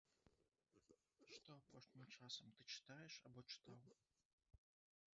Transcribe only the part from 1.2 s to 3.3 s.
Што апошнім часам ты чытаеш